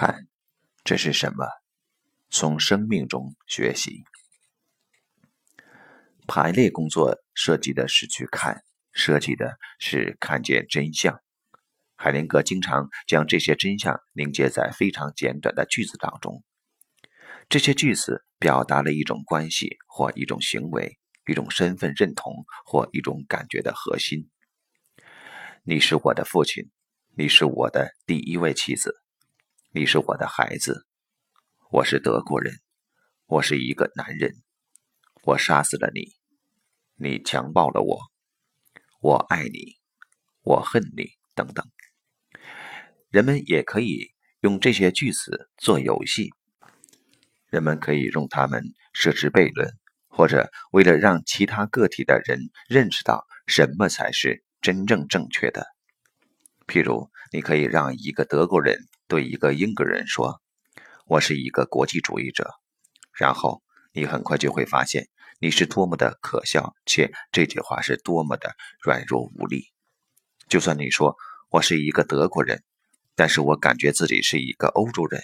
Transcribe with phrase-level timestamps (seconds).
[0.00, 0.28] 看，
[0.84, 1.44] 这是什么？
[2.30, 4.04] 从生命中学习。
[6.28, 11.20] 排列工作涉及的是去看，涉及的是看见真相。
[11.96, 16.44] 海灵格经常将这些真相凝结在非常简短的句子当中。
[17.48, 20.96] 这些句子表达了一种关系或一种行为、
[21.26, 24.30] 一种身份认同或一种感觉的核心。
[25.64, 26.70] 你是我的父亲，
[27.16, 28.94] 你是我的第一位妻子，
[29.78, 30.88] 你是我的孩子。
[31.70, 32.52] 我是德国人，
[33.26, 34.34] 我是一个男人，
[35.22, 36.08] 我杀死了你，
[36.96, 38.00] 你强暴了我，
[39.00, 39.76] 我爱你，
[40.42, 41.64] 我恨你，等等。
[43.08, 44.10] 人们也可以
[44.40, 46.30] 用这些句子做游戏，
[47.48, 49.72] 人们可以用它们设置悖论，
[50.08, 55.68] 或者为了让其他个体的人认识到什么才是真正正确的。
[56.66, 58.76] 譬如，你可以让一个德国人
[59.08, 60.40] 对一个英国人说。
[61.10, 62.50] 我是一个国际主义者，
[63.14, 63.62] 然后
[63.94, 65.08] 你很快就会发现
[65.40, 69.72] 你是多么的可笑，且这句话是多么的软弱无力。
[70.48, 71.16] 就算你说
[71.48, 72.62] 我是一个德国人，
[73.14, 75.22] 但是我感觉自己是一个欧洲人，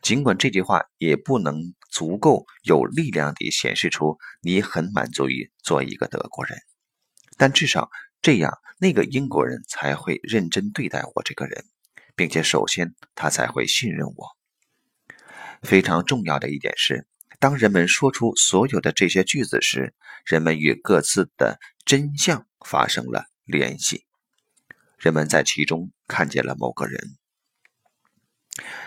[0.00, 6.58] 尽管这句话也不能足够有力量地显示出你很满足于做一个德国人，
[7.36, 7.90] 但至少
[8.22, 11.66] 这样，那个英国人才会认真对待我这个人，
[12.20, 14.36] 并且首先他才会信任我。
[15.62, 17.06] 非常重要的一点是，
[17.38, 19.94] 当人们说出所有的这些句子时，
[20.26, 24.04] 人们与各自的真相发生了联系。
[24.98, 27.16] 人们在其中看见了某个人。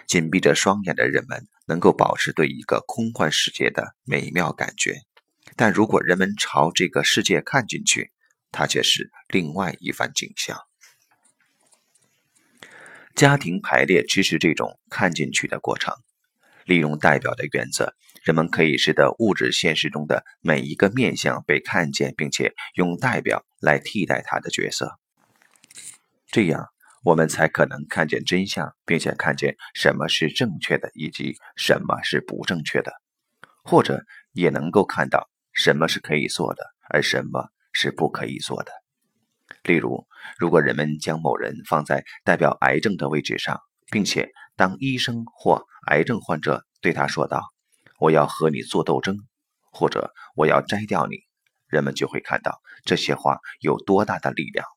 [0.05, 5.01] 紧闭着双眼的人们能够保持对一个空幻世界的美妙感觉，
[5.55, 8.11] 但如果人们朝这个世界看进去，
[8.51, 10.55] 它却是另外一番景象。
[13.16, 15.94] 家庭排列支持这种看进去的过程。
[16.66, 24.97] 利用代表的原则，人们可以使得物质现实中的每一个面相被看见，并且用代表来替代它的角色。
[26.28, 26.69] 这样，
[27.03, 32.94] 我们才可能看见真相，并且看见什么是正确的，以及什么是不正确的，
[33.63, 38.72] 或者也能够看到什么是可以做的，而什么是不可以做的。
[39.63, 40.06] 例如，
[40.38, 47.41] 如果人们将某人放在代表癌症的位置上，并且当医生或癌症患者对他说道
[47.97, 49.18] ：“我要和你做斗争，
[49.72, 51.18] 或者我要摘掉你。”
[51.68, 54.68] 人们就会看到这些话有多大的力量，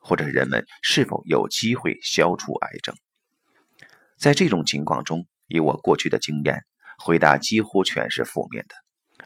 [0.00, 2.96] 或者人们是否有机会消除癌症。
[4.16, 6.64] 在这种情况中，以我过去的经验，
[6.98, 8.74] 回答几乎全是负面的。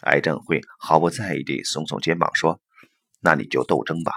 [0.03, 2.61] 癌症会毫不在意地耸耸肩膀说
[3.23, 4.13] ：“那你就斗争吧。”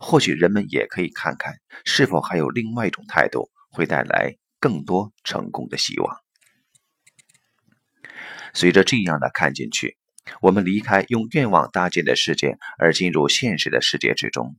[0.00, 3.50] 或许人们也可以看看是否还有另外一种态度。
[3.76, 6.16] 会带来更多成功的希望。
[8.54, 9.98] 随着这样的看进去，
[10.40, 14.56] 我们离开用愿望搭建的世界，而进入现实的世界之中。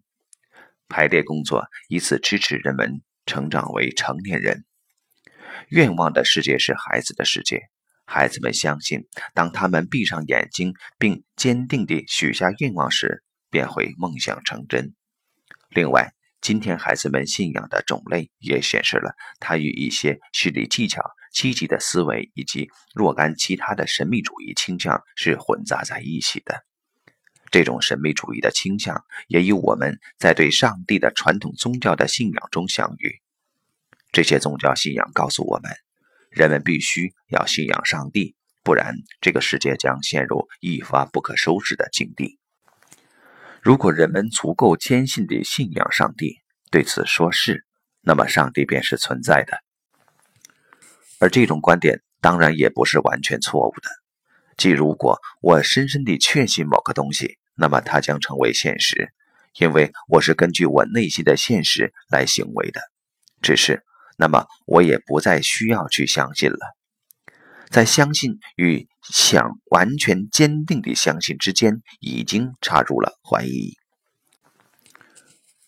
[0.87, 4.65] 排列工作以此支持人们成长为成年人。
[5.69, 7.63] 愿望的世界是孩子的世界，
[8.05, 14.93] 孩子们相信，当他们闭上眼睛并坚定地许下愿望时，便会梦想成真。
[15.69, 21.01] 另外，今天孩子们信仰的种类也显示了，它与一些心理技巧、
[21.33, 26.63] 积极的思维以及若干其他的神秘主义倾向是混杂在一起的。
[27.51, 33.22] 这种神秘主义的倾向也与我们在对上帝的传统宗教的信仰中相遇。
[34.11, 35.72] 这些宗教信仰告诉我们，
[36.29, 42.39] 人们必须要信仰上帝，不然这个世界将陷入一发不可收拾的境地。
[43.67, 46.38] 如果人们足够坚信地信仰上帝，
[46.72, 47.66] 对此说是，
[48.00, 49.61] 那么上帝便是存在的。
[51.19, 53.89] 而这种观点当然也不是完全错误的。
[54.56, 59.11] 即如果我深深地确信某个东西，那么它将成为现实，
[59.59, 62.79] 因为我是根据我内心的现实来行为的。
[63.41, 63.83] 只是，
[64.17, 66.76] 那么我也不再需要去相信了。
[67.69, 73.75] 在相信与想完全坚定地相信之间，已经插入了怀疑。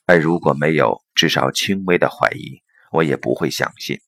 [0.05, 2.61] 而如果没有至少轻微的怀疑，
[2.91, 3.99] 我也不会相信。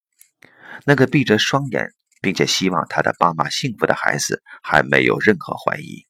[0.86, 6.06] 那个闭着双眼并且希望他的爸妈幸福的孩子，还没有任何怀疑。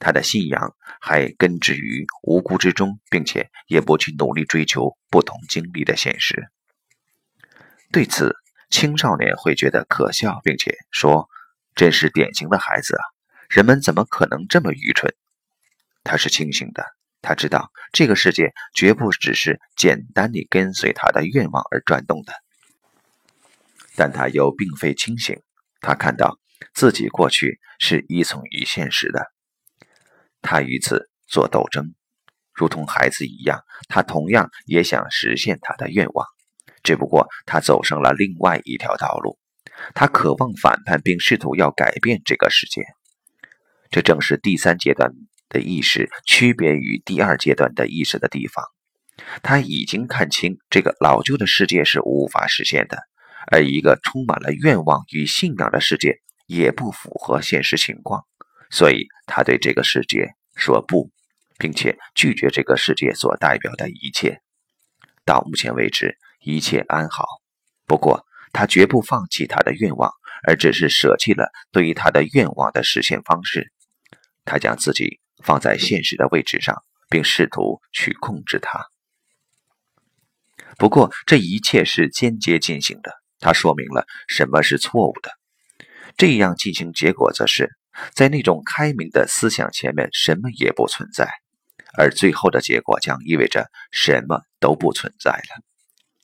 [0.00, 6.48] 他的信仰还根植于无辜之中，并且也不去努力追求不同经历的现实。
[7.92, 8.34] 对此。
[8.70, 11.28] 青少年会觉得可笑，并且说
[11.74, 13.02] ：“真是典型的孩子啊！
[13.48, 15.14] 人们怎么可能这么愚蠢？”
[16.04, 16.84] 他是清醒的，
[17.22, 22.32] 他知道这个世界绝不只是简单地跟随他的愿望而转动的。
[23.96, 25.40] 但他又并非清醒。
[25.80, 26.38] 他看到
[26.74, 29.32] 自己过去是依从于现实的，
[30.42, 31.94] 他与此做斗争，
[32.52, 36.26] 如同孩子一样，他同样也想实现他的愿望，
[36.88, 39.38] 只不过他走上了另外一条道路。
[39.94, 42.80] 他渴望反叛，并试图要改变这个世界。
[43.90, 45.12] 这正是第三阶段
[45.50, 48.64] 的意识区别于第二阶段的意识的地方。
[49.42, 52.96] 他已经看清这个老旧的世界是无法实现的，
[53.52, 58.24] 而一个充满了愿望与信仰的世界也不符合现实情况。
[58.70, 61.10] 所以，他对这个世界说不，
[61.58, 64.40] 并且拒绝这个世界所代表的一切。
[65.26, 66.16] 到目前为止，
[66.48, 67.26] 一切安好。
[67.86, 68.24] 不过，
[68.54, 70.10] 他绝不放弃他的愿望，
[70.46, 73.70] 而只是舍弃了对于他的愿望的实现方式。
[74.46, 78.86] 他将自己放在现实的位置上，并试图去控制它。
[80.78, 83.12] 不过，这一切是间接进行的。
[83.40, 85.30] 它说明了什么是错误的。
[86.16, 87.76] 这样进行，结果则是
[88.14, 91.28] 在那种开明的思想前面，什么也不存在，
[91.98, 95.67] 而最后的结果将意味着什么都不存在了。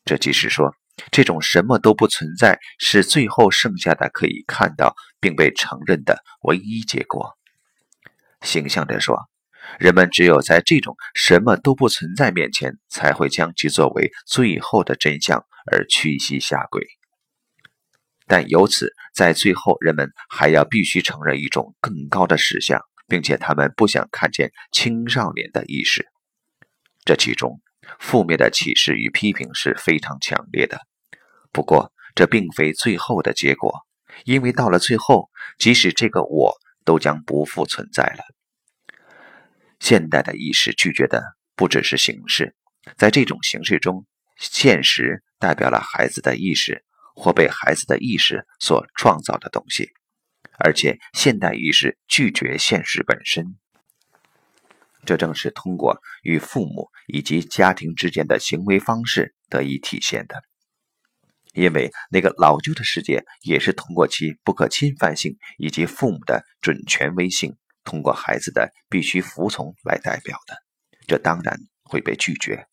[0.05, 0.75] 这即是说，
[1.11, 7.37] 这种什么都不存在是最后剩下的可以看到并被承认的唯一结果。
[8.43, 9.19] 形象地说，
[9.79, 16.87] 人们只有在这种什么都不存在面前，才会将其作为最后的真相而屈膝下跪。
[18.27, 26.07] 但由此，在最后，人们还要必须承认一种更高的实相，并且他们不想看见青少年的意识。
[27.05, 27.61] 这其中，
[27.99, 30.81] 负面的启示与批评是非常强烈的。
[31.53, 33.73] 不过，这并非最后的结果，
[34.25, 36.55] 因为到了最后，即使这个我
[36.85, 38.25] 都将不复存在了。
[39.81, 41.23] 现代的意识拒绝的
[41.57, 42.55] 不只是形式，
[42.97, 44.07] 在这种形式中，
[44.39, 46.85] 现实代表了孩子的意识
[47.15, 49.91] 或被孩子的意识所创造的东西，
[50.59, 53.57] 而且现代意识拒绝现实本身。
[55.05, 60.43] 这正是通过与父母以及家庭之间的行为方式得以体现的，
[61.53, 67.57] 因为那个老旧的世界也是通过其不可侵犯性以及父母的准权威性。
[67.85, 70.57] 通过孩子的必须服从来代表的，
[71.07, 72.67] 这当然会被拒绝。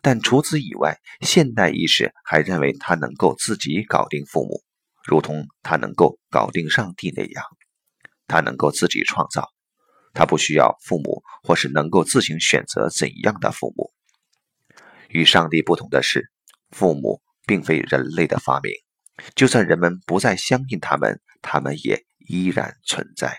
[0.00, 4.62] 但除此以外，现代意识还认为他能够自己搞定父母，
[5.04, 7.44] 如同他能够搞定上帝那样。
[8.28, 9.50] 他能够自己创造，
[10.14, 13.92] 他不需要父母，或是能够自行选择怎样的父母。
[15.08, 16.30] 与上帝不同的是，
[16.70, 18.72] 父母并非人类的发明，
[19.34, 23.36] 就算人们不再相信他们，他们也依然存在。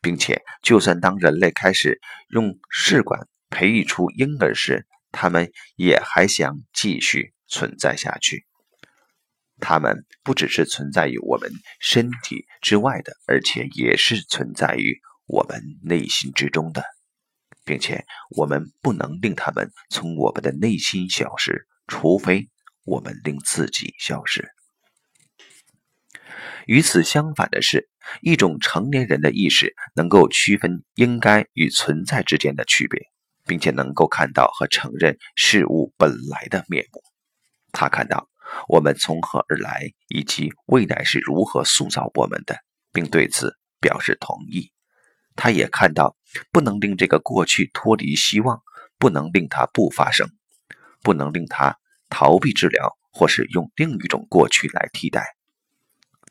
[0.00, 8.44] 并且，就算当人类开始用试管培育出婴儿时，他们也还想继续存在下去。
[9.60, 16.84] 他们不只是存在于我们身体之外的，而且也是存在于我们内心之中的，
[17.64, 18.04] 并且
[18.36, 22.48] 我们不能令他们从我们的内心消失，除非
[22.84, 24.50] 我们令自己消失。
[26.66, 27.88] 与此相反的是，
[28.20, 33.00] 一种成年人的意识能够区分应该与存在之间的区别，
[33.46, 37.02] 并且能够看到和承认事物本来的面目。
[37.72, 38.28] 他看到
[38.68, 42.58] 我们从何而来，以及未来是如何塑造我们的，
[42.92, 44.72] 并对此表示同意。
[45.34, 46.16] 他也看到
[46.50, 48.62] 不能令这个过去脱离希望，
[48.98, 50.28] 不能令它不发生，
[51.02, 55.36] 不能令它逃避治疗，或是用另一种过去来替代。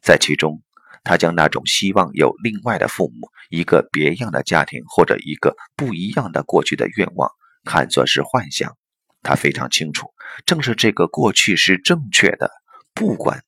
[0.01, 0.62] 在其中，
[1.03, 7.29] 他将那种希望有另外的父母、一个别样的家庭或者一个不一样的过去的愿望
[7.63, 8.77] 看作是幻想。
[9.24, 10.13] 他非常清楚，
[10.46, 12.51] 正是这个过去是正确的，
[12.93, 13.43] 不管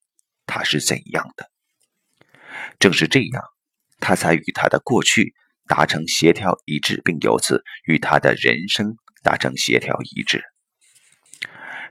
[0.45, 1.49] 它是怎样的。
[2.79, 3.43] 正是这样，
[3.99, 5.33] 他才与他的过去
[5.67, 10.43] 达成协调一致，并由此与他的人生达成协调一致。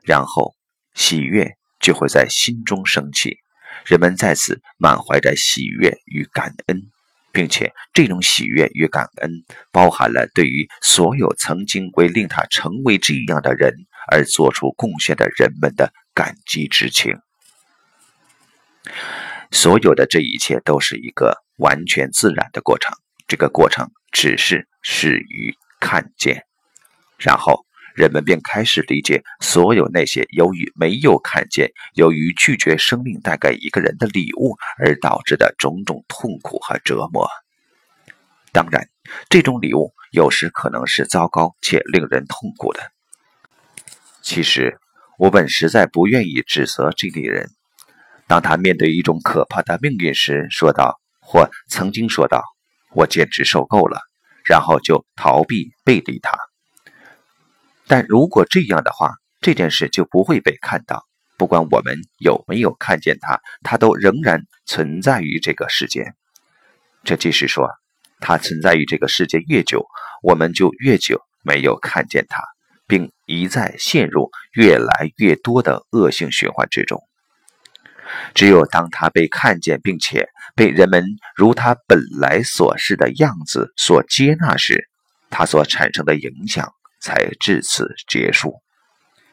[0.02, 0.54] 然后，
[0.94, 3.38] 喜悦就会在心中升起。
[3.86, 6.90] 人们在此满怀着喜悦与感恩，
[7.32, 9.30] 并且这种喜悦与感恩
[9.72, 13.74] 包含了对于所有曾经为令他成为这样的人
[14.10, 17.16] 而做出贡献的人们的感激之情。
[19.50, 22.94] 所有的这一切都是一个完全自然的过程，
[23.32, 26.44] 这个过程只是始于看见，
[27.16, 27.64] 然后。
[27.94, 37.28] 人们便开始理解所有那些由于没有看见、由于拒绝生命带给一个人的礼物而导致的种种痛苦和折磨。
[38.50, 38.88] 当然，
[39.28, 42.80] 这种礼物有时可能是糟糕且令人痛苦的。
[44.22, 44.78] 其实，
[45.18, 47.50] 我本实在不愿意指责这类人。
[48.26, 52.42] 当他面对一种可怕的命运时，说道，或曾经说道
[52.94, 54.00] ：“我简直受够了。”
[54.44, 56.36] 然后就逃避背离他。
[57.86, 61.06] 但如果这样的话，这件事就不会被看到。
[61.36, 66.12] 不管我们有没有看见它，它都仍然存在于这个世界。
[67.04, 67.68] 这即是说，
[68.20, 69.86] 它存在于这个世界越久，
[70.22, 72.42] 我们就越久没有看见它，
[72.86, 77.02] 并一再陷入越来越多的恶性循环之中。
[78.34, 81.04] 只有当它被看见，并且被人们
[81.36, 84.88] 如他本来所示的样子所接纳时，
[85.30, 88.60] 它所产生的影响才至此结束。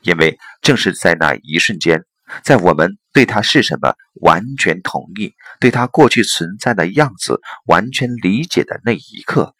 [0.01, 2.03] 因为正是在那一瞬间，
[2.41, 9.53] 在我们对它是什么完全同意，对它过去存在的样子完全理解的那一刻，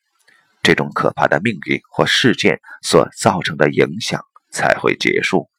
[0.64, 5.50] 这种可怕的命运或事件所造成的影响才会结束，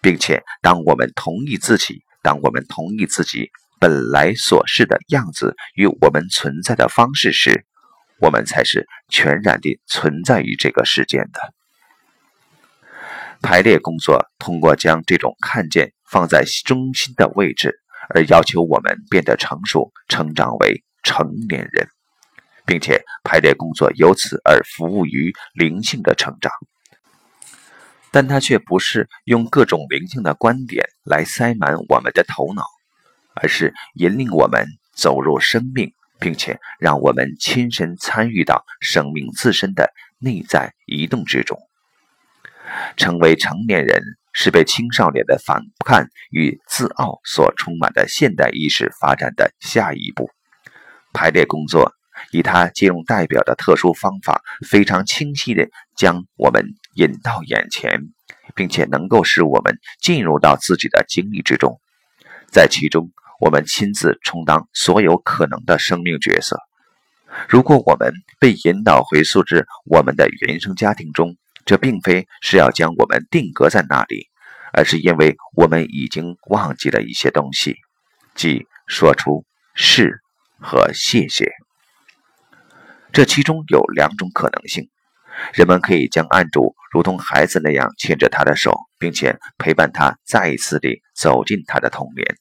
[0.00, 2.02] 并且当我们同意自己。
[2.24, 7.66] 当我们同意自己本来所示的样子与我们存在的方式时，
[8.18, 11.54] 我们才是全然地存在于这个世间的。
[13.42, 17.78] 排列工作通过将这种看见放在中心的位置，
[18.14, 21.88] 而要求我们变得成熟，成长为成年人，
[22.64, 26.50] 并且排列工作由此而服务于灵性的成长。
[28.14, 32.62] 但它却不是用各种灵性的观点来塞满我们的头脑，
[33.34, 41.58] 而是引领我们走入生命，并且让我们亲身参与到生命自身的内在移动之中。
[42.96, 44.00] 成为成年人
[44.32, 50.30] 是被青少年的反叛与自傲所充满的现代意识发展的下一步。
[51.12, 51.92] 排列工作
[52.30, 56.64] 以它借用代表的特殊方法，非常清晰地将我们。
[56.94, 57.90] 引到眼前，
[58.54, 61.80] 并且能够使我们进入到自己的经历之中，
[62.50, 63.10] 在其中，
[63.40, 66.58] 我们亲自充当所有可能的生命角色。
[67.48, 74.28] 如果我们被引导回溯至我们的原生家庭中，这并非是要将我们定格在那里，
[74.72, 77.76] 而是因为我们已经忘记了一些东西，
[78.34, 80.20] 即说出是
[80.60, 81.50] 和谢谢。
[83.12, 84.90] 这其中有两种可能性。
[85.52, 92.36] 人们可以将案主如同孩子那样牵着他的手，并且陪伴他再一次地走进他的童年。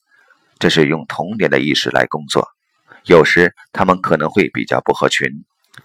[0.59, 2.47] 这是用童年的意识来工作。
[3.05, 5.27] 有时他们可能会比较不合群，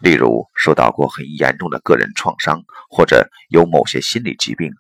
[0.01, 4.71] 例如受到过很严重的个人创伤，或者有某些心理疾病。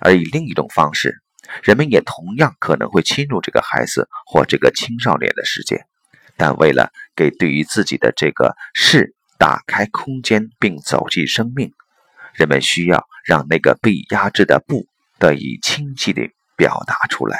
[0.00, 1.22] 而以另一种方式，
[1.62, 5.84] 人们也同样可能会侵入这个孩子或这个青少年的世界，
[6.36, 9.15] 但为了给对于自己的这个事。
[9.38, 11.72] 打开空间并走进生命，
[12.34, 14.86] 人们需要让那个被压制的不
[15.18, 17.38] 得以清晰地表达出来。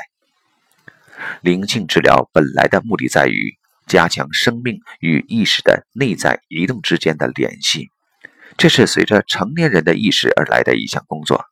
[1.40, 7.90] 灵性治疗本来的目的在于加强生命与意识的内在移动之间的联系，
[8.56, 11.46] 这是随着成年人的意识而来的一项工作。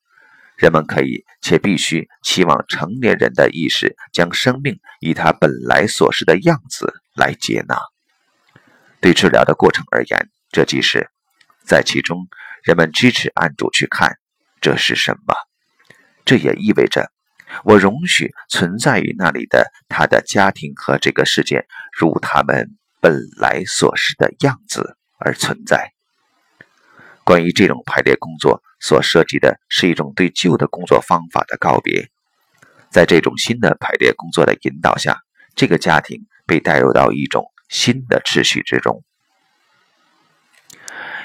[0.56, 7.76] 人们可以且必须期望成年人的意识将生命以它本来所示的样子来接纳。
[9.00, 11.10] 对治疗的过程而言，这即是
[11.66, 12.28] 在其中，
[12.62, 14.18] 人们支持案主去看
[14.60, 15.34] 这是什么。
[16.24, 17.10] 这也意味着，
[17.64, 22.70] 我容许存在于那里的他的家庭和这个世界，如他们
[23.00, 25.90] 本来所示的样子而存在。
[27.24, 32.08] 关于这种排列工作所涉及的是一种对旧的工作方法的告别。
[32.90, 35.18] 在这种新的排列工作的引导下，
[35.56, 37.50] 这个家庭被带入到一种。
[37.70, 39.02] 新的秩序之中，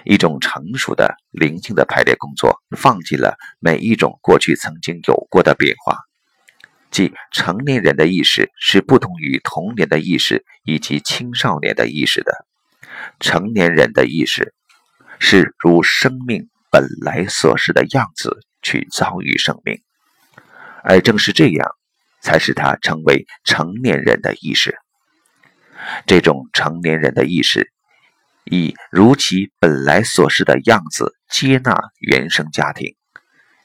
[0.06, 5.98] 一种成熟的灵性的排列工作，放弃了每一种过去曾经有过的变化。
[6.92, 12.34] 即成年人的意识是不同于童年的意识以及青少年的意识的。
[13.20, 14.56] 成年人的意识
[15.20, 19.82] 是如生命本来所示的样子去遭遇生命，
[20.84, 21.70] 而正是这样，
[22.22, 24.76] 才使他成为成年人的意识。
[26.08, 27.72] 这种成年人的意识，
[28.50, 32.96] 以如其本来所示的样子接纳原生家庭，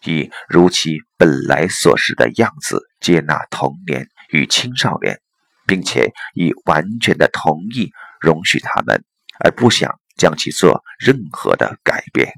[0.05, 5.21] 以如其本来所示的样子接纳童年与青少年，
[5.67, 9.05] 并且以完全的同意容许他们，
[9.43, 12.33] 而不想将其做任何的改变，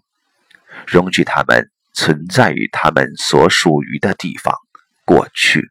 [0.86, 4.54] 容许他们存在于他们所属于的地方——
[5.04, 5.70] 过去。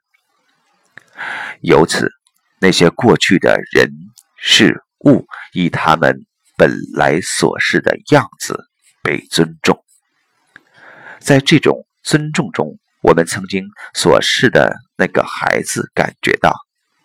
[1.61, 2.11] 由此。
[2.61, 3.91] 那些过去的人
[4.37, 6.25] 事物以他们
[6.57, 8.57] 本来所示的样子
[9.03, 9.83] 被尊重，
[11.19, 16.53] 在这种尊重中，我们曾经所示的那个孩子感觉到，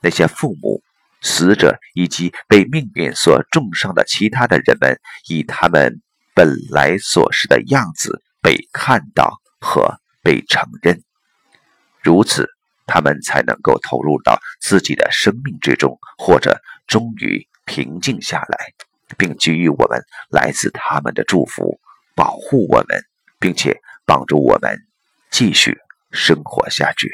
[0.00, 0.82] 那些父母、
[1.20, 6.00] 死者以及被命运所重伤的其他的人们，以他们
[6.32, 11.02] 本来所是的样子被看到和被承认，
[12.02, 12.48] 如此，
[12.86, 18.56] 他们才能够投入到自己的生命之中，或者终于平静下来，
[19.16, 20.00] 并给予我们
[20.30, 21.80] 来自他们的祝福，
[22.14, 23.02] 保护我们，
[23.38, 24.78] 并且帮助我们
[25.30, 25.78] 继续
[26.10, 27.08] 生活下去。